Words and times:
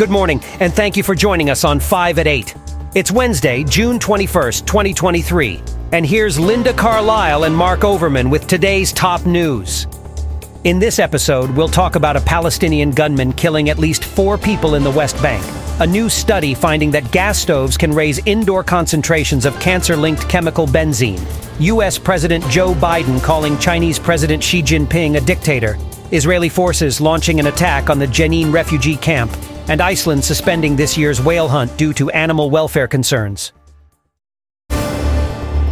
Good 0.00 0.08
morning, 0.08 0.42
and 0.60 0.72
thank 0.72 0.96
you 0.96 1.02
for 1.02 1.14
joining 1.14 1.50
us 1.50 1.62
on 1.62 1.78
5 1.78 2.20
at 2.20 2.26
8. 2.26 2.54
It's 2.94 3.12
Wednesday, 3.12 3.62
June 3.62 3.98
21st, 3.98 4.64
2023. 4.64 5.62
And 5.92 6.06
here's 6.06 6.40
Linda 6.40 6.72
Carlisle 6.72 7.44
and 7.44 7.54
Mark 7.54 7.84
Overman 7.84 8.30
with 8.30 8.46
today's 8.46 8.94
top 8.94 9.26
news. 9.26 9.86
In 10.64 10.78
this 10.78 10.98
episode, 10.98 11.50
we'll 11.50 11.68
talk 11.68 11.96
about 11.96 12.16
a 12.16 12.22
Palestinian 12.22 12.92
gunman 12.92 13.34
killing 13.34 13.68
at 13.68 13.78
least 13.78 14.02
four 14.02 14.38
people 14.38 14.74
in 14.74 14.82
the 14.82 14.90
West 14.90 15.20
Bank. 15.20 15.44
A 15.80 15.86
new 15.86 16.08
study 16.08 16.54
finding 16.54 16.90
that 16.92 17.12
gas 17.12 17.38
stoves 17.38 17.76
can 17.76 17.92
raise 17.92 18.20
indoor 18.24 18.64
concentrations 18.64 19.44
of 19.44 19.60
cancer 19.60 19.96
linked 19.96 20.26
chemical 20.30 20.66
benzene. 20.66 21.20
U.S. 21.60 21.98
President 21.98 22.42
Joe 22.48 22.72
Biden 22.72 23.22
calling 23.22 23.58
Chinese 23.58 23.98
President 23.98 24.42
Xi 24.42 24.62
Jinping 24.62 25.18
a 25.18 25.20
dictator. 25.20 25.76
Israeli 26.10 26.48
forces 26.48 27.02
launching 27.02 27.38
an 27.38 27.48
attack 27.48 27.90
on 27.90 27.98
the 27.98 28.06
Jenin 28.06 28.50
refugee 28.50 28.96
camp, 28.96 29.30
and 29.70 29.80
Iceland 29.80 30.24
suspending 30.24 30.74
this 30.74 30.98
year's 30.98 31.20
whale 31.22 31.48
hunt 31.48 31.74
due 31.78 31.92
to 31.94 32.10
animal 32.10 32.50
welfare 32.50 32.88
concerns. 32.88 33.52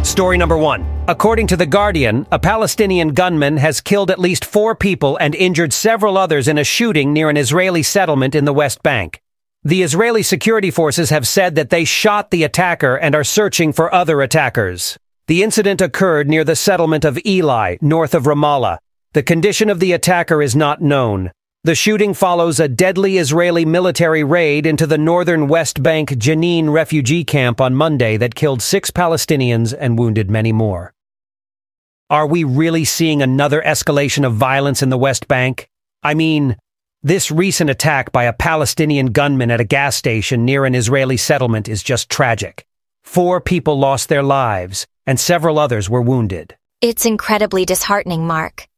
Story 0.03 0.37
number 0.37 0.57
one. 0.57 0.85
According 1.07 1.47
to 1.47 1.57
The 1.57 1.65
Guardian, 1.65 2.25
a 2.31 2.39
Palestinian 2.39 3.09
gunman 3.09 3.57
has 3.57 3.81
killed 3.81 4.09
at 4.09 4.17
least 4.17 4.45
four 4.45 4.73
people 4.73 5.17
and 5.17 5.35
injured 5.35 5.73
several 5.73 6.17
others 6.17 6.47
in 6.47 6.57
a 6.57 6.63
shooting 6.63 7.11
near 7.11 7.29
an 7.29 7.37
Israeli 7.37 7.83
settlement 7.83 8.35
in 8.35 8.45
the 8.45 8.53
West 8.53 8.81
Bank. 8.83 9.21
The 9.63 9.83
Israeli 9.83 10.23
security 10.23 10.71
forces 10.71 11.09
have 11.09 11.27
said 11.27 11.55
that 11.55 11.69
they 11.69 11.83
shot 11.83 12.31
the 12.31 12.43
attacker 12.43 12.95
and 12.95 13.13
are 13.13 13.25
searching 13.25 13.73
for 13.73 13.93
other 13.93 14.21
attackers. 14.21 14.97
The 15.27 15.43
incident 15.43 15.81
occurred 15.81 16.29
near 16.29 16.45
the 16.45 16.55
settlement 16.55 17.03
of 17.03 17.19
Eli, 17.25 17.75
north 17.81 18.15
of 18.15 18.23
Ramallah. 18.23 18.77
The 19.11 19.23
condition 19.23 19.69
of 19.69 19.81
the 19.81 19.91
attacker 19.91 20.41
is 20.41 20.55
not 20.55 20.81
known. 20.81 21.31
The 21.69 21.75
shooting 21.75 22.15
follows 22.15 22.59
a 22.59 22.67
deadly 22.67 23.19
Israeli 23.19 23.63
military 23.63 24.23
raid 24.23 24.65
into 24.65 24.87
the 24.87 24.97
northern 24.97 25.47
West 25.47 25.83
Bank 25.83 26.09
Jenin 26.09 26.73
refugee 26.73 27.23
camp 27.23 27.61
on 27.61 27.75
Monday 27.75 28.17
that 28.17 28.33
killed 28.33 28.63
six 28.63 28.89
Palestinians 28.89 29.71
and 29.79 29.99
wounded 29.99 30.31
many 30.31 30.51
more. 30.51 30.95
Are 32.09 32.25
we 32.25 32.43
really 32.43 32.85
seeing 32.85 33.21
another 33.21 33.61
escalation 33.61 34.25
of 34.25 34.33
violence 34.33 34.81
in 34.81 34.89
the 34.89 34.97
West 34.97 35.27
Bank? 35.27 35.69
I 36.01 36.15
mean, 36.15 36.57
this 37.03 37.29
recent 37.29 37.69
attack 37.69 38.11
by 38.11 38.23
a 38.23 38.33
Palestinian 38.33 39.11
gunman 39.11 39.51
at 39.51 39.61
a 39.61 39.63
gas 39.63 39.95
station 39.95 40.45
near 40.45 40.65
an 40.65 40.73
Israeli 40.73 41.17
settlement 41.17 41.69
is 41.69 41.83
just 41.83 42.09
tragic. 42.09 42.65
Four 43.03 43.41
people 43.41 43.77
lost 43.77 44.09
their 44.09 44.23
lives, 44.23 44.87
and 45.05 45.19
several 45.19 45.59
others 45.59 45.87
were 45.87 46.01
wounded. 46.01 46.57
It's 46.81 47.05
incredibly 47.05 47.63
disheartening, 47.63 48.25
Mark. 48.25 48.68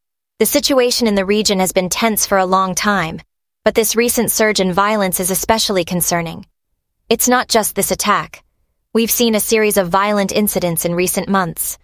The 0.41 0.47
situation 0.47 1.05
in 1.05 1.13
the 1.13 1.23
region 1.23 1.59
has 1.59 1.71
been 1.71 1.87
tense 1.87 2.25
for 2.25 2.39
a 2.39 2.47
long 2.47 2.73
time, 2.73 3.21
but 3.63 3.75
this 3.75 3.95
recent 3.95 4.31
surge 4.31 4.59
in 4.59 4.73
violence 4.73 5.19
is 5.19 5.29
especially 5.29 5.85
concerning. 5.85 6.47
It's 7.09 7.27
not 7.27 7.47
just 7.47 7.75
this 7.75 7.91
attack. 7.91 8.43
We've 8.91 9.11
seen 9.11 9.35
a 9.35 9.39
series 9.39 9.77
of 9.77 9.89
violent 9.89 10.31
incidents 10.31 10.83
in 10.83 10.95
recent 10.95 11.29
months. 11.29 11.77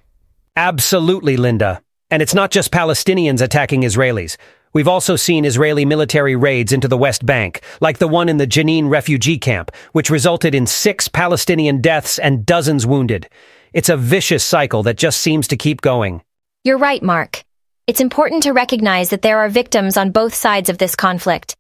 Absolutely, 0.56 1.38
Linda. 1.38 1.84
And 2.10 2.20
it's 2.20 2.34
not 2.34 2.50
just 2.50 2.72
Palestinians 2.72 3.44
attacking 3.44 3.84
Israelis. 3.84 4.38
We've 4.74 4.88
also 4.88 5.16
seen 5.16 5.46
Israeli 5.46 5.86
military 5.86 6.36
raids 6.36 6.74
into 6.74 6.88
the 6.88 6.98
West 6.98 7.28
Bank, 7.28 7.62
like 7.80 8.00
the 8.00 8.08
one 8.08 8.28
in 8.28 8.38
the 8.38 8.48
Jenin 8.48 8.90
refugee 8.90 9.38
camp, 9.38 9.70
which 9.92 10.10
resulted 10.10 10.56
in 10.56 10.66
six 10.66 11.08
Palestinian 11.08 11.80
deaths 11.80 12.18
and 12.18 12.44
dozens 12.44 12.88
wounded. 12.88 13.30
It's 13.72 13.90
a 13.90 13.98
vicious 13.98 14.44
cycle 14.44 14.82
that 14.82 14.98
just 14.98 15.22
seems 15.22 15.48
to 15.50 15.58
keep 15.58 15.82
going. 15.82 16.24
You're 16.64 16.80
right, 16.80 17.04
Mark. 17.04 17.44
It's 17.88 18.02
important 18.02 18.44
to 18.44 18.52
recognize 18.52 19.12
that 19.12 19.22
there 19.22 19.40
are 19.40 19.48
victims 19.48 19.96
on 19.96 20.12
both 20.12 20.36
sides 20.36 20.70
of 20.70 20.78
this 20.78 20.94
conflict. 20.94 21.56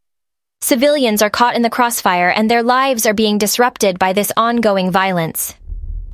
Civilians 0.59 1.21
are 1.21 1.29
caught 1.29 1.55
in 1.55 1.61
the 1.61 1.69
crossfire 1.69 2.29
and 2.29 2.51
their 2.51 2.63
lives 2.63 3.05
are 3.05 3.13
being 3.13 3.37
disrupted 3.37 3.97
by 3.97 4.11
this 4.11 4.33
ongoing 4.35 4.91
violence. 4.91 5.53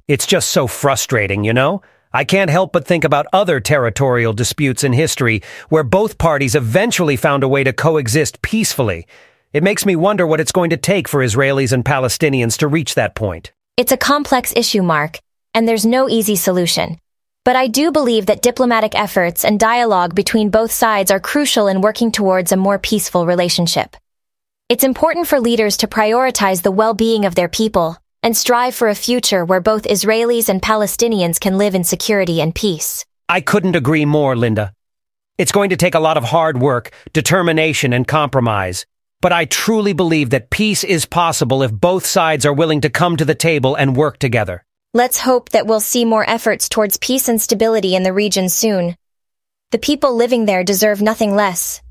It's 0.07 0.27
just 0.27 0.51
so 0.51 0.67
frustrating, 0.67 1.43
you 1.43 1.51
know? 1.51 1.81
I 2.13 2.25
can't 2.25 2.51
help 2.51 2.73
but 2.73 2.85
think 2.85 3.03
about 3.03 3.25
other 3.33 3.59
territorial 3.59 4.33
disputes 4.33 4.83
in 4.83 4.93
history 4.93 5.41
where 5.69 5.83
both 5.83 6.19
parties 6.19 6.53
eventually 6.53 7.15
found 7.15 7.41
a 7.41 7.47
way 7.47 7.63
to 7.63 7.73
coexist 7.73 8.43
peacefully. 8.43 9.07
It 9.51 9.63
makes 9.63 9.83
me 9.83 9.95
wonder 9.95 10.27
what 10.27 10.39
it's 10.39 10.51
going 10.51 10.69
to 10.69 10.77
take 10.77 11.07
for 11.07 11.25
Israelis 11.25 11.73
and 11.73 11.83
Palestinians 11.83 12.55
to 12.59 12.67
reach 12.67 12.93
that 12.93 13.15
point. 13.15 13.51
It's 13.77 13.91
a 13.91 13.97
complex 13.97 14.53
issue, 14.55 14.83
Mark, 14.83 15.17
and 15.55 15.67
there's 15.67 15.87
no 15.87 16.07
easy 16.07 16.35
solution. 16.35 16.99
But 17.45 17.57
I 17.57 17.67
do 17.67 17.91
believe 17.91 18.27
that 18.27 18.41
diplomatic 18.41 18.95
efforts 18.95 19.43
and 19.43 19.59
dialogue 19.59 20.15
between 20.15 20.49
both 20.49 20.71
sides 20.71 21.11
are 21.11 21.19
crucial 21.19 21.67
in 21.67 21.81
working 21.81 22.09
towards 22.09 22.53
a 22.53 22.57
more 22.57 22.79
peaceful 22.79 23.25
relationship. 23.25 23.97
It's 24.69 24.85
important 24.85 25.27
for 25.27 25.41
leaders 25.41 25.75
to 25.77 25.87
prioritize 25.87 26.61
the 26.61 26.71
well-being 26.71 27.25
of 27.25 27.35
their 27.35 27.49
people 27.49 27.97
and 28.23 28.37
strive 28.37 28.75
for 28.75 28.87
a 28.87 28.95
future 28.95 29.43
where 29.43 29.59
both 29.59 29.83
Israelis 29.83 30.47
and 30.47 30.61
Palestinians 30.61 31.37
can 31.37 31.57
live 31.57 31.75
in 31.75 31.83
security 31.83 32.39
and 32.39 32.55
peace. 32.55 33.03
I 33.27 33.41
couldn't 33.41 33.75
agree 33.75 34.05
more, 34.05 34.37
Linda. 34.37 34.73
It's 35.37 35.51
going 35.51 35.71
to 35.71 35.75
take 35.75 35.95
a 35.95 35.99
lot 35.99 36.15
of 36.15 36.23
hard 36.23 36.61
work, 36.61 36.91
determination, 37.11 37.91
and 37.91 38.07
compromise. 38.07 38.85
But 39.19 39.33
I 39.33 39.43
truly 39.45 39.91
believe 39.91 40.29
that 40.29 40.49
peace 40.49 40.85
is 40.85 41.05
possible 41.05 41.61
if 41.61 41.73
both 41.73 42.05
sides 42.05 42.45
are 42.45 42.53
willing 42.53 42.79
to 42.81 42.89
come 42.89 43.17
to 43.17 43.25
the 43.25 43.35
table 43.35 43.75
and 43.75 43.97
work 43.97 44.17
together. 44.17 44.63
Let's 44.95 45.17
hope 45.17 45.49
that 45.49 45.65
we'll 45.65 45.79
see 45.79 46.05
more 46.05 46.23
efforts 46.29 46.69
towards 46.69 46.97
peace 46.97 47.27
and 47.27 47.41
stability 47.41 47.95
in 47.95 48.03
the 48.03 48.13
region 48.13 48.47
soon. 48.47 48.95
The 49.71 49.79
people 49.79 50.15
living 50.15 50.45
there 50.45 50.63
deserve 50.63 51.01
nothing 51.01 51.35
less. 51.35 51.81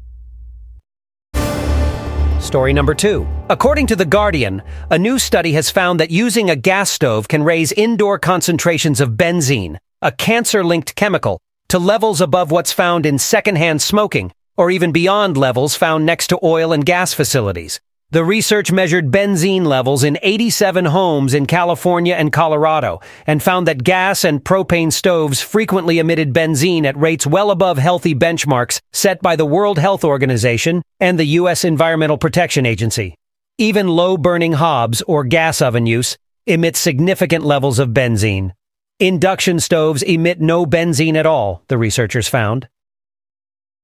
Story 2.39 2.73
number 2.73 2.95
two. 2.95 3.27
According 3.51 3.89
to 3.89 3.97
The 3.97 4.05
Guardian, 4.05 4.63
a 4.89 5.01
new 5.01 5.19
study 5.19 5.55
has 5.55 5.69
found 5.69 5.99
that 5.99 6.13
using 6.13 6.49
a 6.49 6.55
gas 6.55 6.91
stove 6.91 7.27
can 7.27 7.43
raise 7.43 7.73
indoor 7.73 8.21
concentrations 8.21 9.01
of 9.01 9.17
benzene, 9.17 9.79
a 10.01 10.13
cancer 10.13 10.63
linked 10.63 10.95
chemical, 10.95 11.41
to 11.71 11.81
levels 11.81 12.21
above 12.21 12.53
what's 12.53 12.71
found 12.71 13.05
in 13.05 13.19
secondhand 13.19 13.83
smoking, 13.83 14.31
or 14.57 14.71
even 14.71 14.93
beyond 14.93 15.37
levels 15.37 15.75
found 15.75 16.07
next 16.07 16.29
to 16.29 16.39
oil 16.45 16.73
and 16.73 16.87
gas 16.87 17.13
facilities. 17.13 17.81
The 18.13 18.25
research 18.27 18.71
measured 18.71 19.11
benzene 19.11 19.65
levels 19.65 20.05
in 20.05 20.19
87 20.21 20.85
homes 20.85 21.33
in 21.33 21.47
California 21.47 22.15
and 22.15 22.31
Colorado 22.31 23.01
and 23.27 23.43
found 23.43 23.67
that 23.67 23.85
gas 23.85 24.23
and 24.23 24.45
propane 24.45 24.93
stoves 24.93 25.41
frequently 25.41 25.99
emitted 25.99 26.35
benzene 26.35 26.85
at 26.85 26.95
rates 26.99 27.27
well 27.27 27.51
above 27.51 27.79
healthy 27.79 28.15
benchmarks 28.15 28.83
set 28.93 29.23
by 29.23 29.35
the 29.35 29.47
World 29.47 29.79
Health 29.79 30.05
Organization 30.05 30.83
and 31.01 31.19
the 31.19 31.41
U.S. 31.41 31.65
Environmental 31.65 32.19
Protection 32.19 32.67
Agency. 32.67 33.17
Even 33.57 33.89
low 33.89 34.19
burning 34.19 34.53
hobs 34.53 35.01
or 35.07 35.25
gas 35.25 35.63
oven 35.63 35.87
use 35.87 36.19
emit 36.47 36.77
significant 36.77 37.47
levels 37.47 37.79
of 37.79 37.95
benzene. 37.95 38.53
Induction 39.01 39.59
stoves 39.59 40.03
emit 40.03 40.39
no 40.39 40.67
benzene 40.67 41.17
at 41.17 41.25
all, 41.25 41.63
the 41.69 41.79
researchers 41.79 42.29
found. 42.29 42.69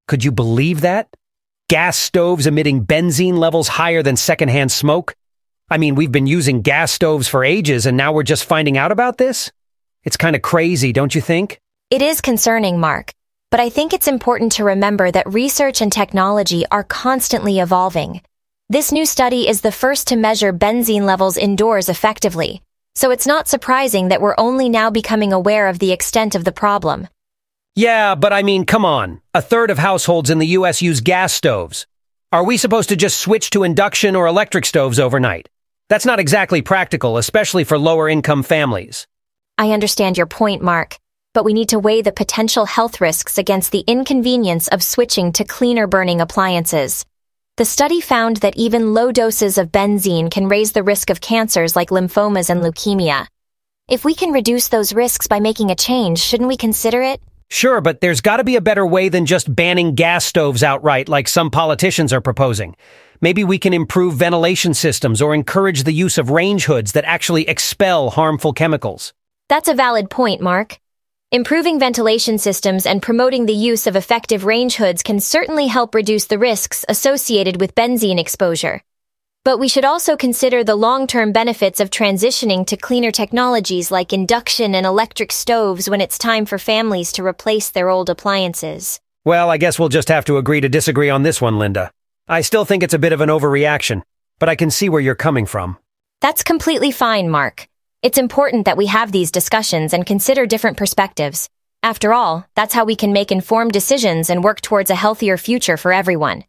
Could 0.06 0.22
you 0.22 0.32
believe 0.32 0.82
that? 0.82 1.08
Gas 1.68 1.98
stoves 1.98 2.46
emitting 2.46 2.86
benzene 2.86 3.36
levels 3.36 3.68
higher 3.68 4.02
than 4.02 4.16
secondhand 4.16 4.72
smoke? 4.72 5.14
I 5.68 5.76
mean, 5.76 5.96
we've 5.96 6.10
been 6.10 6.26
using 6.26 6.62
gas 6.62 6.92
stoves 6.92 7.28
for 7.28 7.44
ages 7.44 7.84
and 7.84 7.94
now 7.94 8.10
we're 8.12 8.22
just 8.22 8.46
finding 8.46 8.78
out 8.78 8.90
about 8.90 9.18
this? 9.18 9.52
It's 10.02 10.16
kind 10.16 10.34
of 10.34 10.40
crazy, 10.40 10.94
don't 10.94 11.14
you 11.14 11.20
think? 11.20 11.60
It 11.90 12.00
is 12.00 12.22
concerning, 12.22 12.80
Mark. 12.80 13.12
But 13.50 13.60
I 13.60 13.68
think 13.68 13.92
it's 13.92 14.08
important 14.08 14.52
to 14.52 14.64
remember 14.64 15.10
that 15.10 15.30
research 15.30 15.82
and 15.82 15.92
technology 15.92 16.64
are 16.70 16.84
constantly 16.84 17.58
evolving. 17.58 18.22
This 18.70 18.90
new 18.90 19.04
study 19.04 19.46
is 19.46 19.60
the 19.60 19.72
first 19.72 20.08
to 20.08 20.16
measure 20.16 20.54
benzene 20.54 21.02
levels 21.02 21.36
indoors 21.36 21.90
effectively, 21.90 22.62
so 22.94 23.10
it's 23.10 23.26
not 23.26 23.46
surprising 23.46 24.08
that 24.08 24.22
we're 24.22 24.34
only 24.38 24.70
now 24.70 24.88
becoming 24.88 25.34
aware 25.34 25.68
of 25.68 25.78
the 25.78 25.92
extent 25.92 26.34
of 26.34 26.44
the 26.44 26.52
problem. 26.52 27.08
Yeah, 27.78 28.16
but 28.16 28.32
I 28.32 28.42
mean, 28.42 28.66
come 28.66 28.84
on. 28.84 29.20
A 29.34 29.40
third 29.40 29.70
of 29.70 29.78
households 29.78 30.30
in 30.30 30.40
the 30.40 30.58
U.S. 30.58 30.82
use 30.82 31.00
gas 31.00 31.32
stoves. 31.32 31.86
Are 32.32 32.42
we 32.42 32.56
supposed 32.56 32.88
to 32.88 32.96
just 32.96 33.20
switch 33.20 33.50
to 33.50 33.62
induction 33.62 34.16
or 34.16 34.26
electric 34.26 34.66
stoves 34.66 34.98
overnight? 34.98 35.48
That's 35.88 36.04
not 36.04 36.18
exactly 36.18 36.60
practical, 36.60 37.18
especially 37.18 37.62
for 37.62 37.78
lower 37.78 38.08
income 38.08 38.42
families. 38.42 39.06
I 39.58 39.70
understand 39.70 40.16
your 40.16 40.26
point, 40.26 40.60
Mark, 40.60 40.98
but 41.34 41.44
we 41.44 41.52
need 41.52 41.68
to 41.68 41.78
weigh 41.78 42.02
the 42.02 42.10
potential 42.10 42.66
health 42.66 43.00
risks 43.00 43.38
against 43.38 43.70
the 43.70 43.84
inconvenience 43.86 44.66
of 44.66 44.82
switching 44.82 45.30
to 45.34 45.44
cleaner 45.44 45.86
burning 45.86 46.20
appliances. 46.20 47.06
The 47.58 47.64
study 47.64 48.00
found 48.00 48.38
that 48.38 48.56
even 48.56 48.92
low 48.92 49.12
doses 49.12 49.56
of 49.56 49.70
benzene 49.70 50.32
can 50.32 50.48
raise 50.48 50.72
the 50.72 50.82
risk 50.82 51.10
of 51.10 51.20
cancers 51.20 51.76
like 51.76 51.90
lymphomas 51.90 52.50
and 52.50 52.60
leukemia. 52.60 53.28
If 53.86 54.04
we 54.04 54.16
can 54.16 54.32
reduce 54.32 54.66
those 54.66 54.92
risks 54.92 55.28
by 55.28 55.38
making 55.38 55.70
a 55.70 55.76
change, 55.76 56.18
shouldn't 56.18 56.48
we 56.48 56.56
consider 56.56 57.02
it? 57.02 57.20
Sure, 57.50 57.80
but 57.80 58.00
there's 58.00 58.20
got 58.20 58.36
to 58.36 58.44
be 58.44 58.56
a 58.56 58.60
better 58.60 58.86
way 58.86 59.08
than 59.08 59.24
just 59.24 59.54
banning 59.54 59.94
gas 59.94 60.24
stoves 60.24 60.62
outright 60.62 61.08
like 61.08 61.26
some 61.26 61.50
politicians 61.50 62.12
are 62.12 62.20
proposing. 62.20 62.76
Maybe 63.20 63.42
we 63.42 63.58
can 63.58 63.72
improve 63.72 64.14
ventilation 64.14 64.74
systems 64.74 65.22
or 65.22 65.34
encourage 65.34 65.84
the 65.84 65.92
use 65.92 66.18
of 66.18 66.30
range 66.30 66.66
hoods 66.66 66.92
that 66.92 67.04
actually 67.04 67.48
expel 67.48 68.10
harmful 68.10 68.52
chemicals. 68.52 69.12
That's 69.48 69.68
a 69.68 69.74
valid 69.74 70.10
point, 70.10 70.40
Mark. 70.40 70.78
Improving 71.32 71.78
ventilation 71.78 72.38
systems 72.38 72.86
and 72.86 73.02
promoting 73.02 73.46
the 73.46 73.54
use 73.54 73.86
of 73.86 73.96
effective 73.96 74.44
range 74.44 74.76
hoods 74.76 75.02
can 75.02 75.18
certainly 75.18 75.66
help 75.66 75.94
reduce 75.94 76.26
the 76.26 76.38
risks 76.38 76.84
associated 76.88 77.60
with 77.60 77.74
benzene 77.74 78.20
exposure. 78.20 78.82
But 79.44 79.58
we 79.58 79.68
should 79.68 79.84
also 79.84 80.16
consider 80.16 80.62
the 80.62 80.76
long-term 80.76 81.32
benefits 81.32 81.80
of 81.80 81.90
transitioning 81.90 82.66
to 82.66 82.76
cleaner 82.76 83.10
technologies 83.10 83.90
like 83.90 84.12
induction 84.12 84.74
and 84.74 84.84
electric 84.84 85.32
stoves 85.32 85.88
when 85.88 86.00
it's 86.00 86.18
time 86.18 86.44
for 86.44 86.58
families 86.58 87.12
to 87.12 87.24
replace 87.24 87.70
their 87.70 87.88
old 87.88 88.10
appliances. 88.10 89.00
Well, 89.24 89.50
I 89.50 89.56
guess 89.56 89.78
we'll 89.78 89.88
just 89.88 90.08
have 90.08 90.24
to 90.26 90.36
agree 90.36 90.60
to 90.60 90.68
disagree 90.68 91.10
on 91.10 91.22
this 91.22 91.40
one, 91.40 91.58
Linda. 91.58 91.90
I 92.28 92.42
still 92.42 92.64
think 92.64 92.82
it's 92.82 92.94
a 92.94 92.98
bit 92.98 93.12
of 93.12 93.20
an 93.20 93.30
overreaction, 93.30 94.02
but 94.38 94.48
I 94.48 94.54
can 94.54 94.70
see 94.70 94.88
where 94.88 95.00
you're 95.00 95.14
coming 95.14 95.46
from. 95.46 95.78
That's 96.20 96.42
completely 96.42 96.90
fine, 96.90 97.30
Mark. 97.30 97.68
It's 98.02 98.18
important 98.18 98.64
that 98.66 98.76
we 98.76 98.86
have 98.86 99.12
these 99.12 99.30
discussions 99.30 99.92
and 99.92 100.04
consider 100.04 100.46
different 100.46 100.76
perspectives. 100.76 101.48
After 101.82 102.12
all, 102.12 102.44
that's 102.54 102.74
how 102.74 102.84
we 102.84 102.96
can 102.96 103.12
make 103.12 103.32
informed 103.32 103.72
decisions 103.72 104.30
and 104.30 104.44
work 104.44 104.60
towards 104.60 104.90
a 104.90 104.94
healthier 104.94 105.36
future 105.36 105.76
for 105.76 105.92
everyone. 105.92 106.44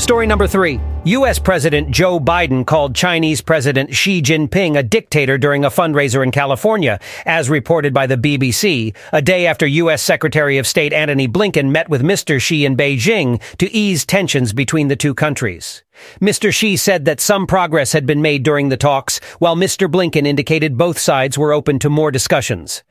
Story 0.00 0.26
number 0.26 0.46
three. 0.46 0.80
U.S. 1.04 1.38
President 1.38 1.90
Joe 1.90 2.18
Biden 2.18 2.66
called 2.66 2.94
Chinese 2.94 3.42
President 3.42 3.94
Xi 3.94 4.22
Jinping 4.22 4.78
a 4.78 4.82
dictator 4.82 5.36
during 5.36 5.62
a 5.62 5.70
fundraiser 5.70 6.22
in 6.22 6.30
California, 6.30 6.98
as 7.26 7.50
reported 7.50 7.92
by 7.92 8.06
the 8.06 8.16
BBC, 8.16 8.96
a 9.12 9.20
day 9.20 9.46
after 9.46 9.66
U.S. 9.66 10.02
Secretary 10.02 10.56
of 10.56 10.66
State 10.66 10.94
Antony 10.94 11.28
Blinken 11.28 11.70
met 11.70 11.90
with 11.90 12.02
Mr. 12.02 12.40
Xi 12.40 12.64
in 12.64 12.78
Beijing 12.78 13.42
to 13.58 13.70
ease 13.70 14.06
tensions 14.06 14.54
between 14.54 14.88
the 14.88 14.96
two 14.96 15.14
countries. 15.14 15.84
Mr. 16.18 16.50
Xi 16.50 16.78
said 16.78 17.04
that 17.04 17.20
some 17.20 17.46
progress 17.46 17.92
had 17.92 18.06
been 18.06 18.22
made 18.22 18.42
during 18.42 18.70
the 18.70 18.78
talks, 18.78 19.20
while 19.38 19.54
Mr. 19.54 19.86
Blinken 19.86 20.26
indicated 20.26 20.78
both 20.78 20.98
sides 20.98 21.36
were 21.36 21.52
open 21.52 21.78
to 21.78 21.90
more 21.90 22.10
discussions. 22.10 22.82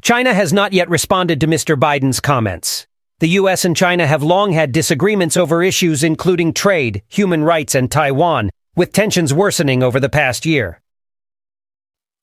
China 0.00 0.32
has 0.32 0.50
not 0.50 0.72
yet 0.72 0.88
responded 0.88 1.42
to 1.42 1.46
Mr. 1.46 1.78
Biden's 1.78 2.20
comments. 2.20 2.86
The 3.24 3.40
U.S. 3.40 3.64
and 3.64 3.74
China 3.74 4.06
have 4.06 4.22
long 4.22 4.52
had 4.52 4.70
disagreements 4.70 5.34
over 5.34 5.62
issues 5.62 6.04
including 6.04 6.52
trade, 6.52 7.02
human 7.08 7.42
rights, 7.42 7.74
and 7.74 7.90
Taiwan, 7.90 8.50
with 8.76 8.92
tensions 8.92 9.32
worsening 9.32 9.82
over 9.82 9.98
the 9.98 10.10
past 10.10 10.44
year. 10.44 10.82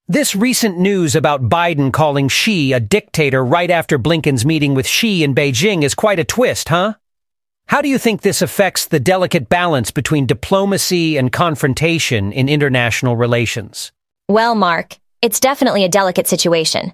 This 0.08 0.36
recent 0.36 0.78
news 0.78 1.16
about 1.16 1.50
Biden 1.50 1.92
calling 1.92 2.28
Xi 2.28 2.72
a 2.72 2.80
dictator 2.80 3.44
right 3.44 3.72
after 3.72 3.98
Blinken's 3.98 4.46
meeting 4.46 4.76
with 4.76 4.86
Xi 4.86 5.24
in 5.24 5.34
Beijing 5.34 5.82
is 5.82 5.96
quite 5.96 6.20
a 6.20 6.24
twist, 6.24 6.70
huh? 6.70 6.94
How 7.66 7.82
do 7.82 7.90
you 7.90 7.98
think 7.98 8.22
this 8.22 8.44
affects 8.44 8.86
the 8.86 9.00
delicate 9.00 9.50
balance 9.50 9.90
between 9.90 10.28
diplomacy 10.28 11.18
and 11.18 11.32
confrontation 11.32 12.32
in 12.32 12.48
international 12.48 13.18
relations? 13.18 13.92
Well, 14.30 14.54
Mark, 14.54 15.00
it's 15.24 15.40
definitely 15.40 15.84
a 15.84 15.90
delicate 15.90 16.28
situation. 16.28 16.94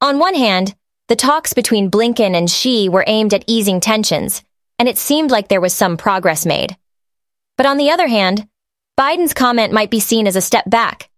On 0.00 0.20
one 0.20 0.36
hand, 0.36 0.76
the 1.10 1.16
talks 1.16 1.52
between 1.52 1.90
Blinken 1.90 2.36
and 2.36 2.48
Xi 2.48 2.88
were 2.88 3.02
aimed 3.04 3.34
at 3.34 3.42
easing 3.48 3.80
tensions, 3.80 4.44
and 4.78 4.88
it 4.88 4.96
seemed 4.96 5.32
like 5.32 5.48
there 5.48 5.60
was 5.60 5.74
some 5.74 5.96
progress 5.96 6.46
made. 6.46 6.76
But 7.56 7.66
on 7.66 7.78
the 7.78 7.90
other 7.90 8.06
hand, 8.06 8.46
Biden's 8.96 9.34
comment 9.34 9.72
might 9.72 9.90
be 9.90 9.98
seen 9.98 10.28
as 10.28 10.36
a 10.36 10.40
step 10.40 10.70
back, 10.70 11.10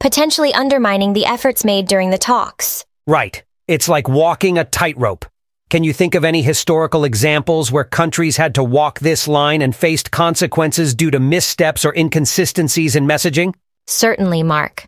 potentially 0.00 0.52
undermining 0.52 1.14
the 1.14 1.24
efforts 1.24 1.64
made 1.64 1.88
during 1.88 2.10
the 2.10 2.18
talks. 2.18 2.84
Right. 3.06 3.42
It's 3.66 3.88
like 3.88 4.06
walking 4.06 4.58
a 4.58 4.64
tightrope. 4.64 5.24
Can 5.70 5.82
you 5.82 5.94
think 5.94 6.14
of 6.14 6.26
any 6.26 6.42
historical 6.42 7.04
examples 7.04 7.72
where 7.72 7.84
countries 7.84 8.36
had 8.36 8.54
to 8.56 8.62
walk 8.62 8.98
this 9.00 9.26
line 9.26 9.62
and 9.62 9.74
faced 9.74 10.10
consequences 10.10 10.94
due 10.94 11.10
to 11.10 11.18
missteps 11.18 11.86
or 11.86 11.96
inconsistencies 11.96 12.96
in 12.96 13.06
messaging? 13.06 13.54
Certainly, 13.86 14.42
Mark. 14.42 14.84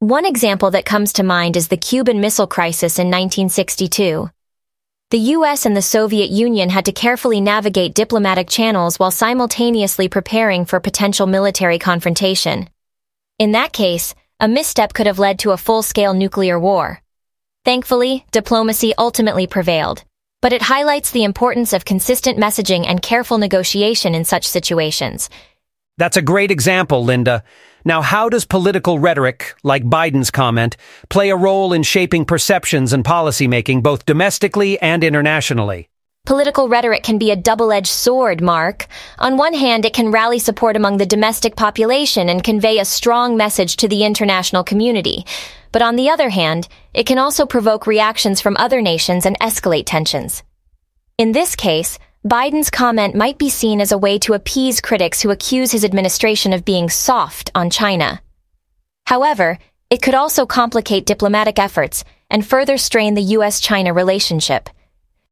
One 0.00 0.24
example 0.24 0.70
that 0.70 0.86
comes 0.86 1.12
to 1.12 1.22
mind 1.22 1.58
is 1.58 1.68
the 1.68 1.76
Cuban 1.76 2.22
Missile 2.22 2.46
Crisis 2.46 2.98
in 2.98 3.08
1962. 3.08 4.30
The 5.10 5.18
US 5.36 5.66
and 5.66 5.76
the 5.76 5.82
Soviet 5.82 6.30
Union 6.30 6.70
had 6.70 6.86
to 6.86 6.92
carefully 6.92 7.38
navigate 7.38 7.92
diplomatic 7.92 8.48
channels 8.48 8.98
while 8.98 9.10
simultaneously 9.10 10.08
preparing 10.08 10.64
for 10.64 10.80
potential 10.80 11.26
military 11.26 11.78
confrontation. 11.78 12.70
In 13.38 13.52
that 13.52 13.74
case, 13.74 14.14
a 14.40 14.48
misstep 14.48 14.94
could 14.94 15.06
have 15.06 15.18
led 15.18 15.38
to 15.40 15.50
a 15.50 15.58
full-scale 15.58 16.14
nuclear 16.14 16.58
war. 16.58 17.02
Thankfully, 17.66 18.24
diplomacy 18.32 18.94
ultimately 18.96 19.46
prevailed, 19.46 20.04
but 20.40 20.54
it 20.54 20.62
highlights 20.62 21.10
the 21.10 21.24
importance 21.24 21.74
of 21.74 21.84
consistent 21.84 22.38
messaging 22.38 22.86
and 22.86 23.02
careful 23.02 23.36
negotiation 23.36 24.14
in 24.14 24.24
such 24.24 24.48
situations. 24.48 25.28
That's 26.00 26.16
a 26.16 26.22
great 26.22 26.50
example, 26.50 27.04
Linda. 27.04 27.44
Now, 27.84 28.00
how 28.00 28.30
does 28.30 28.46
political 28.46 28.98
rhetoric, 28.98 29.54
like 29.62 29.84
Biden's 29.84 30.30
comment, 30.30 30.78
play 31.10 31.28
a 31.28 31.36
role 31.36 31.74
in 31.74 31.82
shaping 31.82 32.24
perceptions 32.24 32.94
and 32.94 33.04
policymaking 33.04 33.82
both 33.82 34.06
domestically 34.06 34.80
and 34.80 35.04
internationally? 35.04 35.90
Political 36.24 36.70
rhetoric 36.70 37.02
can 37.02 37.18
be 37.18 37.30
a 37.30 37.36
double-edged 37.36 37.86
sword, 37.86 38.40
Mark. 38.40 38.86
On 39.18 39.36
one 39.36 39.52
hand, 39.52 39.84
it 39.84 39.92
can 39.92 40.10
rally 40.10 40.38
support 40.38 40.74
among 40.74 40.96
the 40.96 41.04
domestic 41.04 41.54
population 41.54 42.30
and 42.30 42.42
convey 42.42 42.78
a 42.78 42.84
strong 42.86 43.36
message 43.36 43.76
to 43.76 43.86
the 43.86 44.02
international 44.02 44.64
community. 44.64 45.26
But 45.70 45.82
on 45.82 45.96
the 45.96 46.08
other 46.08 46.30
hand, 46.30 46.66
it 46.94 47.04
can 47.04 47.18
also 47.18 47.44
provoke 47.44 47.86
reactions 47.86 48.40
from 48.40 48.56
other 48.56 48.80
nations 48.80 49.26
and 49.26 49.38
escalate 49.40 49.84
tensions. 49.84 50.42
In 51.18 51.32
this 51.32 51.54
case, 51.54 51.98
Biden's 52.26 52.68
comment 52.68 53.14
might 53.14 53.38
be 53.38 53.48
seen 53.48 53.80
as 53.80 53.92
a 53.92 53.98
way 53.98 54.18
to 54.18 54.34
appease 54.34 54.82
critics 54.82 55.22
who 55.22 55.30
accuse 55.30 55.72
his 55.72 55.86
administration 55.86 56.52
of 56.52 56.66
being 56.66 56.90
soft 56.90 57.50
on 57.54 57.70
China. 57.70 58.20
However, 59.06 59.58
it 59.88 60.02
could 60.02 60.14
also 60.14 60.44
complicate 60.44 61.06
diplomatic 61.06 61.58
efforts 61.58 62.04
and 62.28 62.46
further 62.46 62.76
strain 62.76 63.14
the 63.14 63.22
U.S.-China 63.22 63.94
relationship. 63.94 64.68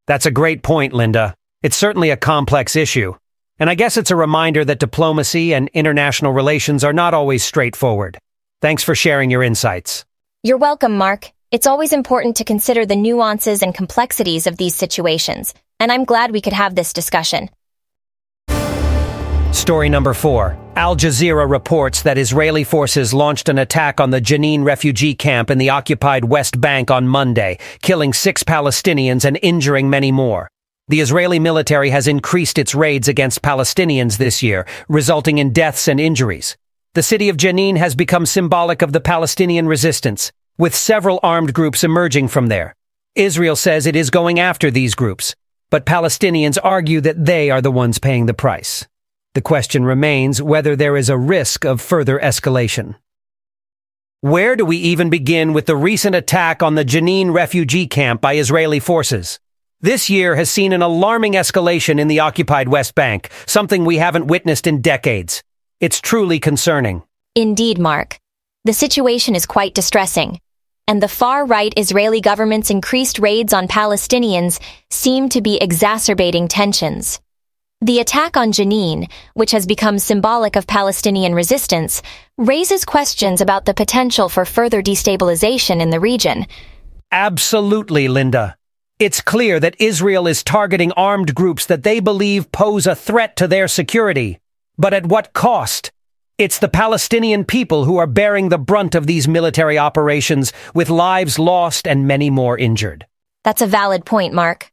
That's 0.06 0.25
a 0.25 0.31
great 0.31 0.62
point, 0.62 0.94
Linda. 0.94 1.35
It's 1.62 1.76
certainly 1.76 2.08
a 2.08 2.17
complex 2.17 2.75
issue. 2.75 3.14
And 3.58 3.69
I 3.69 3.75
guess 3.75 3.99
it's 3.99 4.11
a 4.11 4.17
reminder 4.17 4.64
that 4.64 4.81
diplomacy 4.81 5.52
and 5.52 5.69
international 5.75 6.32
relations 6.32 6.84
are 6.84 6.94
not 6.94 7.12
always 7.12 7.44
straightforward. 7.44 8.17
Thanks 8.62 8.82
for 8.82 8.94
sharing 8.94 9.31
your 9.31 9.43
insights. 9.43 10.06
You're 10.43 10.56
welcome, 10.56 10.96
Mark. 10.96 11.32
It's 11.50 11.67
always 11.67 11.93
important 11.93 12.37
to 12.37 12.44
consider 12.44 12.87
the 12.87 12.96
nuances 12.96 13.62
and 13.62 13.75
complexities 13.75 14.46
of 14.46 14.56
these 14.56 14.75
situations, 14.75 15.52
and 15.81 15.93
I'm 15.93 16.05
glad 16.05 16.33
we 16.33 16.41
could 16.41 16.53
have 16.53 16.75
this 16.75 16.93
discussion. 16.93 17.51
Story 19.53 19.89
number 19.89 20.15
four. 20.15 20.59
Al 20.77 20.95
Jazeera 20.95 21.49
reports 21.49 22.03
that 22.03 22.19
Israeli 22.19 22.63
forces 22.63 23.13
launched 23.13 23.49
an 23.49 23.59
attack 23.59 24.01
on 24.01 24.11
the 24.11 24.21
Jenin 24.21 24.65
refugee 24.65 25.15
camp 25.15 25.51
in 25.51 25.59
the 25.59 25.71
occupied 25.71 26.25
West 26.25 26.61
Bank 26.61 26.91
on 26.91 27.09
Monday, 27.09 27.59
killing 27.83 28.13
six 28.13 28.43
Palestinians 28.43 29.25
and 29.25 29.39
injuring 29.43 29.91
many 29.91 30.13
more. 30.13 30.49
The 30.87 31.01
Israeli 31.01 31.39
military 31.39 31.91
has 31.91 32.07
increased 32.07 32.59
its 32.59 32.75
raids 32.75 33.09
against 33.09 33.43
Palestinians 33.43 34.17
this 34.17 34.43
year, 34.43 34.67
resulting 34.89 35.39
in 35.39 35.53
deaths 35.53 35.89
and 35.89 35.99
injuries. 35.99 36.56
The 36.94 37.03
city 37.03 37.29
of 37.29 37.37
Jenin 37.37 37.77
has 37.77 37.94
become 37.94 38.25
symbolic 38.25 38.81
of 38.81 38.93
the 38.93 39.01
Palestinian 39.01 39.67
resistance, 39.67 40.32
with 40.56 40.75
several 40.75 41.20
armed 41.23 41.53
groups 41.53 41.85
emerging 41.85 42.29
from 42.29 42.47
there. 42.47 42.75
Israel 43.15 43.56
says 43.56 43.87
it 43.87 43.97
is 43.97 44.11
going 44.11 44.39
after 44.39 44.70
these 44.70 44.94
groups, 44.94 45.35
but 45.70 45.87
Palestinians 45.87 46.58
argue 46.63 47.01
that 47.01 47.25
they 47.25 47.51
are 47.51 47.60
the 47.60 47.70
ones 47.70 47.98
paying 47.98 48.27
the 48.27 48.34
price. 48.34 48.87
The 49.34 49.43
question 49.43 49.84
remains 49.84 50.43
whether 50.43 50.75
there 50.75 50.96
is 50.96 51.08
a 51.08 51.19
risk 51.19 51.65
of 51.65 51.81
further 51.81 52.19
escalation. 52.19 52.96
Where 54.20 54.56
do 54.56 54.65
we 54.65 54.79
even 54.79 55.10
begin 55.10 55.53
with 55.53 55.67
the 55.67 55.77
recent 55.77 56.17
attack 56.17 56.63
on 56.63 56.75
the 56.75 56.84
Jenin 56.84 57.32
refugee 57.32 57.87
camp 57.87 58.20
by 58.20 58.37
Israeli 58.37 58.81
forces? 58.81 59.39
This 59.81 60.10
year 60.10 60.34
has 60.34 60.51
seen 60.51 60.72
an 60.72 60.82
alarming 60.82 61.34
escalation 61.34 62.01
in 62.01 62.08
the 62.08 62.20
occupied 62.20 62.69
West 62.69 62.96
Bank, 62.96 63.31
something 63.46 63.84
we 63.84 63.98
haven't 63.98 64.27
witnessed 64.27 64.67
in 64.67 64.81
decades. 64.81 65.44
It's 65.79 66.01
truly 66.01 66.41
concerning. 66.41 67.05
Indeed, 67.37 67.79
Mark. 67.79 68.19
The 68.65 68.72
situation 68.72 69.37
is 69.37 69.46
quite 69.46 69.75
distressing 69.75 70.41
and 70.89 71.01
the 71.01 71.07
far-right 71.07 71.75
Israeli 71.77 72.21
government's 72.21 72.71
increased 72.71 73.21
raids 73.21 73.53
on 73.53 73.69
Palestinians 73.69 74.59
seem 74.91 75.29
to 75.29 75.41
be 75.41 75.59
exacerbating 75.59 76.49
tensions. 76.49 77.21
The 77.81 78.01
attack 78.01 78.37
on 78.37 78.51
Jenin, 78.51 79.09
which 79.35 79.53
has 79.53 79.65
become 79.65 80.01
symbolic 80.01 80.57
of 80.57 80.67
Palestinian 80.67 81.33
resistance, 81.33 82.03
raises 82.37 82.85
questions 82.85 83.41
about 83.41 83.67
the 83.67 83.75
potential 83.75 84.29
for 84.29 84.45
further 84.45 84.83
destabilization 84.83 85.81
in 85.81 85.91
the 85.91 86.01
region. 86.01 86.47
Absolutely, 87.13 88.09
Linda. 88.09 88.57
It's 88.99 89.21
clear 89.21 89.61
that 89.61 89.77
Israel 89.79 90.27
is 90.27 90.43
targeting 90.43 90.91
armed 90.93 91.37
groups 91.37 91.67
that 91.67 91.85
they 91.85 92.01
believe 92.01 92.51
pose 92.51 92.89
a 92.89 92.97
threat 92.97 93.37
to 93.37 93.47
their 93.47 93.69
security. 93.69 94.41
But 94.77 94.93
at 94.93 95.07
what 95.07 95.33
cost? 95.33 95.93
It's 96.39 96.61
the 96.61 96.69
Palestinian 96.69 97.45
people 97.45 97.85
who 97.85 97.97
are 97.97 98.07
bearing 98.07 98.49
the 98.49 98.59
brunt 98.59 98.95
of 98.95 99.09
these 99.09 99.27
military 99.27 99.77
operations, 99.77 100.53
with 100.73 100.89
lives 100.89 101.37
lost 101.37 101.89
and 101.89 102.07
many 102.07 102.31
more 102.31 102.57
injured. 102.57 103.09
That's 103.43 103.61
a 103.61 103.67
valid 103.67 104.05
point, 104.05 104.33
Mark. 104.35 104.71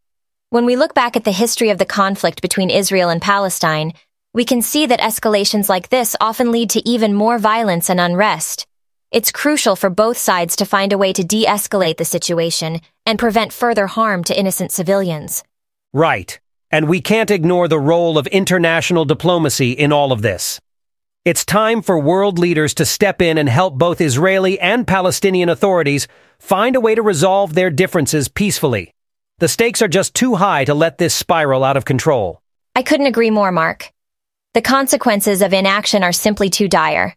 When 0.51 0.65
we 0.65 0.75
look 0.75 0.93
back 0.93 1.17
at 1.17 1.23
the 1.23 1.31
history 1.31 1.71
of 1.71 1.79
the 1.79 1.85
conflict 1.85 2.43
between 2.43 2.69
Israel 2.69 3.09
and 3.09 3.19
Palestine, 3.19 3.93
we 4.31 4.45
can 4.45 4.61
see 4.61 4.85
that 4.85 4.99
escalations 4.99 5.67
like 5.67 5.89
this 5.89 6.15
often 6.21 6.51
lead 6.51 6.69
to 6.69 6.87
even 6.87 7.15
more 7.15 7.39
violence 7.39 7.89
and 7.89 7.99
unrest. 7.99 8.67
It's 9.09 9.31
crucial 9.31 9.75
for 9.75 9.89
both 9.89 10.19
sides 10.19 10.57
to 10.57 10.65
find 10.65 10.93
a 10.93 10.99
way 10.99 11.13
to 11.13 11.23
de-escalate 11.23 11.97
the 11.97 12.05
situation 12.05 12.79
and 13.07 13.17
prevent 13.17 13.51
further 13.51 13.87
harm 13.87 14.23
to 14.25 14.39
innocent 14.39 14.71
civilians. 14.71 15.43
Right. 15.93 16.39
And 16.69 16.87
we 16.87 17.01
can't 17.01 17.31
ignore 17.31 17.67
the 17.67 17.79
role 17.79 18.19
of 18.19 18.27
international 18.27 19.05
diplomacy 19.05 19.71
in 19.71 19.91
all 19.91 20.11
of 20.11 20.21
this. 20.21 20.59
It's 21.25 21.43
time 21.43 21.81
for 21.81 21.97
world 21.97 22.37
leaders 22.37 22.75
to 22.75 22.85
step 22.85 23.19
in 23.19 23.39
and 23.39 23.49
help 23.49 23.79
both 23.79 23.99
Israeli 23.99 24.59
and 24.59 24.85
Palestinian 24.85 25.49
authorities 25.49 26.07
find 26.37 26.75
a 26.75 26.79
way 26.79 26.93
to 26.93 27.01
resolve 27.01 27.55
their 27.55 27.71
differences 27.71 28.27
peacefully. 28.27 28.93
The 29.39 29.47
stakes 29.47 29.81
are 29.81 29.87
just 29.87 30.13
too 30.13 30.35
high 30.35 30.65
to 30.65 30.75
let 30.75 30.99
this 30.99 31.15
spiral 31.15 31.63
out 31.63 31.77
of 31.77 31.83
control. 31.83 32.43
I 32.75 32.83
couldn't 32.83 33.07
agree 33.07 33.31
more, 33.31 33.51
Mark. 33.51 33.91
The 34.53 34.61
consequences 34.61 35.41
of 35.41 35.51
inaction 35.51 36.03
are 36.03 36.13
simply 36.13 36.51
too 36.51 36.67
dire. 36.67 37.15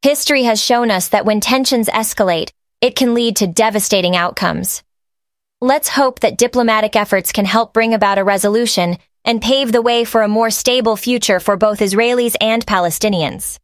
History 0.00 0.44
has 0.44 0.58
shown 0.58 0.90
us 0.90 1.08
that 1.08 1.26
when 1.26 1.42
tensions 1.42 1.90
escalate, 1.90 2.52
it 2.80 2.96
can 2.96 3.12
lead 3.12 3.36
to 3.36 3.46
devastating 3.46 4.16
outcomes. 4.16 4.82
Let's 5.60 5.90
hope 5.90 6.20
that 6.20 6.38
diplomatic 6.38 6.96
efforts 6.96 7.32
can 7.32 7.44
help 7.44 7.74
bring 7.74 7.92
about 7.92 8.16
a 8.16 8.24
resolution 8.24 8.96
and 9.26 9.42
pave 9.42 9.72
the 9.72 9.82
way 9.82 10.04
for 10.04 10.22
a 10.22 10.28
more 10.28 10.50
stable 10.50 10.96
future 10.96 11.40
for 11.40 11.56
both 11.56 11.80
Israelis 11.80 12.36
and 12.40 12.64
Palestinians. 12.64 13.58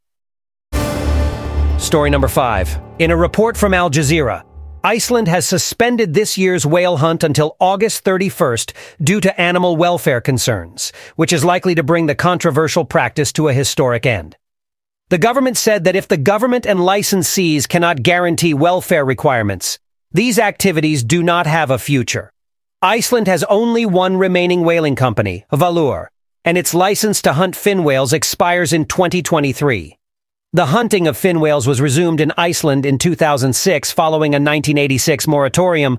Story 1.79 2.09
number 2.09 2.27
five. 2.27 2.79
In 2.99 3.11
a 3.11 3.17
report 3.17 3.57
from 3.57 3.73
Al 3.73 3.89
Jazeera, 3.89 4.43
Iceland 4.83 5.29
has 5.29 5.47
suspended 5.47 6.13
this 6.13 6.37
year's 6.37 6.65
whale 6.65 6.97
hunt 6.97 7.23
until 7.23 7.55
August 7.61 8.03
31st 8.03 8.73
due 9.01 9.21
to 9.21 9.39
animal 9.39 9.77
welfare 9.77 10.19
concerns, 10.19 10.91
which 11.15 11.31
is 11.31 11.45
likely 11.45 11.73
to 11.75 11.83
bring 11.83 12.07
the 12.07 12.15
controversial 12.15 12.83
practice 12.83 13.31
to 13.33 13.47
a 13.47 13.53
historic 13.53 14.05
end. 14.05 14.35
The 15.07 15.17
government 15.17 15.55
said 15.55 15.85
that 15.85 15.95
if 15.95 16.09
the 16.09 16.17
government 16.17 16.65
and 16.65 16.79
licensees 16.79 17.65
cannot 17.65 18.03
guarantee 18.03 18.53
welfare 18.53 19.05
requirements, 19.05 19.79
these 20.11 20.37
activities 20.37 21.01
do 21.01 21.23
not 21.23 21.47
have 21.47 21.71
a 21.71 21.79
future. 21.79 22.32
Iceland 22.83 23.27
has 23.27 23.45
only 23.45 23.85
one 23.85 24.17
remaining 24.17 24.65
whaling 24.65 24.97
company, 24.97 25.45
Hvalur, 25.53 26.07
and 26.43 26.57
its 26.57 26.73
license 26.73 27.21
to 27.21 27.31
hunt 27.31 27.55
fin 27.55 27.85
whales 27.85 28.11
expires 28.11 28.73
in 28.73 28.83
2023. 28.83 29.97
The 30.51 30.65
hunting 30.65 31.07
of 31.07 31.15
fin 31.15 31.39
whales 31.39 31.65
was 31.65 31.79
resumed 31.79 32.19
in 32.19 32.33
Iceland 32.35 32.85
in 32.85 32.97
2006 32.97 33.93
following 33.93 34.33
a 34.33 34.35
1986 34.35 35.27
moratorium, 35.27 35.97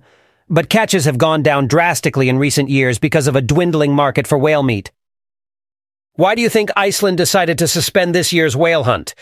but 0.51 0.69
catches 0.69 1.07
have 1.07 1.17
gone 1.17 1.43
down 1.43 1.69
drastically 1.69 2.29
in 2.29 2.37
recent 2.37 2.69
years 2.69 2.99
because 2.99 3.27
of 3.29 3.35
a 3.35 3.41
dwindling 3.41 3.95
market 3.95 4.27
for 4.27 4.37
whale 4.37 4.63
meat. 4.63 4.93
Why 6.17 6.35
do 6.35 6.43
you 6.43 6.51
think 6.51 6.69
Iceland 6.77 7.17
decided 7.17 7.57
to 7.61 7.67
suspend 7.67 8.15
this 8.15 8.31
year's 8.31 8.59
whale 8.59 8.85
hunt? 8.85 9.15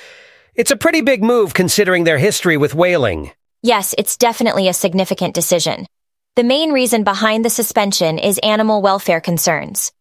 It's 0.57 0.73
a 0.73 0.77
pretty 0.77 1.01
big 1.01 1.23
move 1.23 1.55
considering 1.55 2.03
their 2.03 2.19
history 2.19 2.57
with 2.57 2.75
whaling. 2.75 3.31
Yes, 3.63 3.95
it's 3.97 4.17
definitely 4.17 4.67
a 4.67 4.75
significant 4.75 5.33
decision. 5.33 5.87
The 6.35 6.45
main 6.45 6.73
reason 6.73 7.05
behind 7.05 7.45
the 7.45 7.51
suspension 7.51 8.19
is 8.19 8.39
animal 8.39 8.81
welfare 8.81 9.21
concerns. 9.21 9.93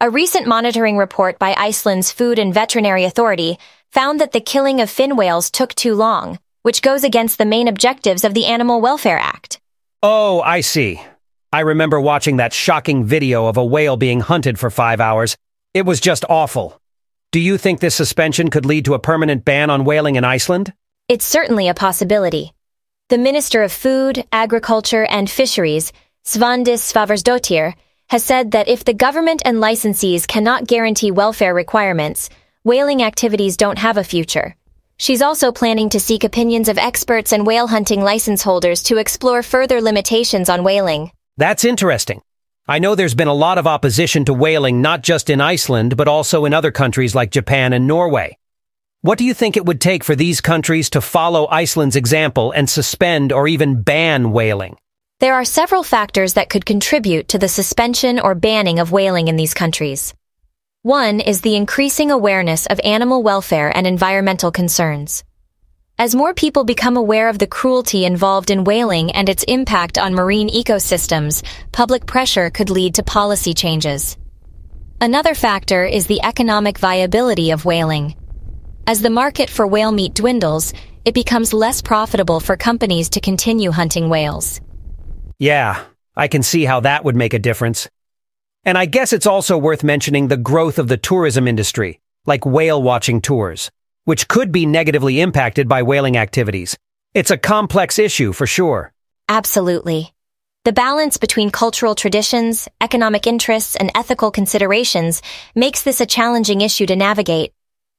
A 0.00 0.10
recent 0.10 0.44
monitoring 0.44 0.96
report 0.96 1.38
by 1.38 1.54
Iceland's 1.56 2.10
Food 2.10 2.40
and 2.40 2.52
Veterinary 2.52 3.04
Authority 3.04 3.60
found 3.92 4.20
that 4.20 4.32
the 4.32 4.40
killing 4.40 4.80
of 4.80 4.90
fin 4.90 5.14
whales 5.14 5.48
took 5.48 5.72
too 5.76 5.94
long, 5.94 6.40
which 6.62 6.82
goes 6.82 7.04
against 7.04 7.38
the 7.38 7.44
main 7.44 7.68
objectives 7.68 8.24
of 8.24 8.34
the 8.34 8.46
Animal 8.46 8.80
Welfare 8.80 9.16
Act. 9.16 9.60
Oh, 10.02 10.40
I 10.40 10.60
see. 10.60 11.00
I 11.52 11.60
remember 11.60 12.00
watching 12.00 12.38
that 12.38 12.52
shocking 12.52 13.04
video 13.04 13.46
of 13.46 13.56
a 13.56 13.64
whale 13.64 13.96
being 13.96 14.18
hunted 14.18 14.58
for 14.58 14.70
five 14.70 15.00
hours. 15.00 15.36
It 15.72 15.86
was 15.86 16.00
just 16.00 16.24
awful. 16.28 16.80
Do 17.30 17.38
you 17.38 17.56
think 17.56 17.78
this 17.78 17.94
suspension 17.94 18.50
could 18.50 18.66
lead 18.66 18.86
to 18.86 18.94
a 18.94 18.98
permanent 18.98 19.44
ban 19.44 19.70
on 19.70 19.84
whaling 19.84 20.16
in 20.16 20.24
Iceland? 20.24 20.72
It's 21.08 21.24
certainly 21.24 21.68
a 21.68 21.74
possibility. 21.74 22.55
The 23.08 23.18
Minister 23.18 23.62
of 23.62 23.70
Food, 23.70 24.24
Agriculture 24.32 25.06
and 25.06 25.30
Fisheries, 25.30 25.92
Svandís 26.24 26.82
Svavarsdóttir, 26.82 27.74
has 28.08 28.24
said 28.24 28.50
that 28.50 28.66
if 28.66 28.84
the 28.84 28.94
government 28.94 29.42
and 29.44 29.58
licensees 29.58 30.26
cannot 30.26 30.66
guarantee 30.66 31.12
welfare 31.12 31.54
requirements, 31.54 32.30
whaling 32.64 33.04
activities 33.04 33.56
don't 33.56 33.78
have 33.78 33.96
a 33.96 34.02
future. 34.02 34.56
She's 34.96 35.22
also 35.22 35.52
planning 35.52 35.88
to 35.90 36.00
seek 36.00 36.24
opinions 36.24 36.68
of 36.68 36.78
experts 36.78 37.32
and 37.32 37.46
whale 37.46 37.68
hunting 37.68 38.02
license 38.02 38.42
holders 38.42 38.82
to 38.82 38.96
explore 38.96 39.44
further 39.44 39.80
limitations 39.80 40.48
on 40.48 40.64
whaling. 40.64 41.12
That's 41.36 41.64
interesting. 41.64 42.22
I 42.66 42.80
know 42.80 42.96
there's 42.96 43.14
been 43.14 43.28
a 43.28 43.42
lot 43.46 43.58
of 43.58 43.68
opposition 43.68 44.24
to 44.24 44.34
whaling 44.34 44.82
not 44.82 45.04
just 45.04 45.30
in 45.30 45.40
Iceland, 45.40 45.96
but 45.96 46.08
also 46.08 46.44
in 46.44 46.52
other 46.52 46.72
countries 46.72 47.14
like 47.14 47.30
Japan 47.30 47.72
and 47.72 47.86
Norway. 47.86 48.36
What 49.06 49.18
do 49.18 49.24
you 49.24 49.34
think 49.34 49.56
it 49.56 49.64
would 49.64 49.80
take 49.80 50.02
for 50.02 50.16
these 50.16 50.40
countries 50.40 50.90
to 50.90 51.00
follow 51.00 51.46
Iceland's 51.46 51.94
example 51.94 52.50
and 52.50 52.68
suspend 52.68 53.32
or 53.32 53.46
even 53.46 53.82
ban 53.82 54.32
whaling? 54.32 54.78
There 55.20 55.34
are 55.34 55.44
several 55.44 55.84
factors 55.84 56.34
that 56.34 56.48
could 56.48 56.66
contribute 56.66 57.28
to 57.28 57.38
the 57.38 57.46
suspension 57.46 58.18
or 58.18 58.34
banning 58.34 58.80
of 58.80 58.90
whaling 58.90 59.28
in 59.28 59.36
these 59.36 59.54
countries. 59.54 60.12
One 60.82 61.20
is 61.20 61.42
the 61.42 61.54
increasing 61.54 62.10
awareness 62.10 62.66
of 62.66 62.80
animal 62.82 63.22
welfare 63.22 63.70
and 63.76 63.86
environmental 63.86 64.50
concerns. 64.50 65.22
As 66.00 66.16
more 66.16 66.34
people 66.34 66.64
become 66.64 66.96
aware 66.96 67.28
of 67.28 67.38
the 67.38 67.46
cruelty 67.46 68.06
involved 68.06 68.50
in 68.50 68.64
whaling 68.64 69.12
and 69.12 69.28
its 69.28 69.44
impact 69.44 69.98
on 69.98 70.16
marine 70.16 70.48
ecosystems, 70.48 71.44
public 71.70 72.06
pressure 72.06 72.50
could 72.50 72.70
lead 72.70 72.96
to 72.96 73.04
policy 73.04 73.54
changes. 73.54 74.16
Another 75.00 75.36
factor 75.36 75.84
is 75.84 76.08
the 76.08 76.24
economic 76.24 76.80
viability 76.80 77.52
of 77.52 77.64
whaling. 77.64 78.16
As 78.88 79.02
the 79.02 79.10
market 79.10 79.50
for 79.50 79.66
whale 79.66 79.90
meat 79.90 80.14
dwindles, 80.14 80.72
it 81.04 81.12
becomes 81.12 81.52
less 81.52 81.82
profitable 81.82 82.38
for 82.38 82.56
companies 82.56 83.08
to 83.10 83.20
continue 83.20 83.72
hunting 83.72 84.08
whales. 84.08 84.60
Yeah, 85.40 85.82
I 86.14 86.28
can 86.28 86.44
see 86.44 86.64
how 86.64 86.78
that 86.80 87.04
would 87.04 87.16
make 87.16 87.34
a 87.34 87.40
difference. 87.40 87.88
And 88.64 88.78
I 88.78 88.86
guess 88.86 89.12
it's 89.12 89.26
also 89.26 89.58
worth 89.58 89.82
mentioning 89.82 90.28
the 90.28 90.36
growth 90.36 90.78
of 90.78 90.86
the 90.86 90.96
tourism 90.96 91.48
industry, 91.48 92.00
like 92.26 92.46
whale 92.46 92.80
watching 92.80 93.20
tours, 93.20 93.72
which 94.04 94.28
could 94.28 94.52
be 94.52 94.66
negatively 94.66 95.20
impacted 95.20 95.68
by 95.68 95.82
whaling 95.82 96.16
activities. 96.16 96.78
It's 97.12 97.32
a 97.32 97.38
complex 97.38 97.98
issue 97.98 98.32
for 98.32 98.46
sure. 98.46 98.92
Absolutely. 99.28 100.12
The 100.62 100.72
balance 100.72 101.16
between 101.16 101.50
cultural 101.50 101.96
traditions, 101.96 102.68
economic 102.80 103.26
interests, 103.26 103.74
and 103.74 103.90
ethical 103.96 104.30
considerations 104.30 105.22
makes 105.56 105.82
this 105.82 106.00
a 106.00 106.06
challenging 106.06 106.60
issue 106.60 106.86
to 106.86 106.94
navigate. 106.94 107.52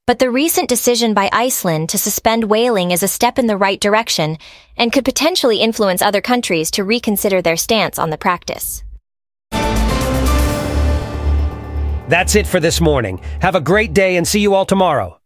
But 0.07 0.19
the 0.19 0.31
recent 0.31 0.69
decision 0.69 1.13
by 1.13 1.29
Iceland 1.33 1.89
to 1.89 1.97
suspend 1.97 2.45
whaling 2.45 2.91
is 2.91 3.03
a 3.03 3.09
step 3.09 3.37
in 3.37 3.47
the 3.47 3.57
right 3.57 3.77
direction 3.77 4.37
and 4.77 4.93
could 4.93 5.03
potentially 5.03 5.59
influence 5.59 6.01
other 6.01 6.21
countries 6.21 6.71
to 6.71 6.85
reconsider 6.85 7.41
their 7.41 7.57
stance 7.57 7.99
on 7.99 8.09
the 8.09 8.17
practice. 8.17 8.85
That's 12.07 12.35
it 12.35 12.47
for 12.47 12.61
this 12.61 12.79
morning. 12.79 13.19
Have 13.41 13.55
a 13.55 13.59
great 13.59 13.93
day 13.93 14.15
and 14.15 14.25
see 14.25 14.39
you 14.39 14.53
all 14.53 14.65
tomorrow. 14.65 15.19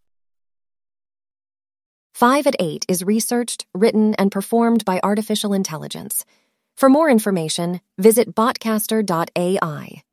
5 2.15 2.47
at 2.47 2.55
8 2.59 2.85
is 2.87 3.03
researched, 3.03 3.67
written, 3.75 4.15
and 4.15 4.31
performed 4.31 4.83
by 4.83 4.99
artificial 5.03 5.53
intelligence. 5.53 6.25
For 6.75 6.89
more 6.89 7.07
information, 7.07 7.81
visit 7.99 8.33
botcaster.ai. 8.33 10.03